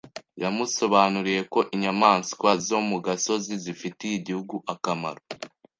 Yamusobanuriye 0.43 1.41
ko 1.53 1.59
inyamanswa 1.75 2.49
zo 2.67 2.79
mu 2.87 2.97
gasozi 3.05 3.53
zifitiye 3.63 4.13
igihugu 4.17 4.55
akamaro. 4.73 5.21